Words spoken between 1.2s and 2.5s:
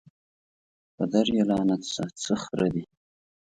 یې لعنت سه څه